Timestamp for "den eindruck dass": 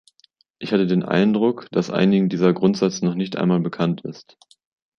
0.87-1.91